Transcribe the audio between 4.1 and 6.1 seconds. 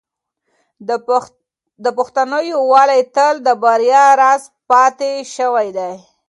راز پاتې شوی دی.